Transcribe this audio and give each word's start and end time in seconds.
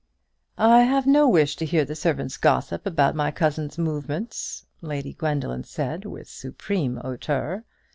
"I 0.57 0.81
have 0.81 1.05
no 1.05 1.29
wish 1.29 1.55
to 1.57 1.63
hear 1.65 1.85
the 1.85 1.93
servants' 1.95 2.35
gossip 2.35 2.87
about 2.87 3.13
my 3.15 3.29
cousin's 3.29 3.77
movements," 3.77 4.65
Lady 4.81 5.13
Gwendoline 5.13 5.63
said, 5.65 6.05
with 6.05 6.27
supreme 6.27 6.95
hauteur. 6.97 7.65